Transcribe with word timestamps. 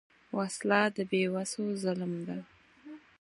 وسله 0.37 0.81
د 0.95 0.97
بېوسو 1.09 1.63
ظلم 1.83 2.13
ده 2.27 2.37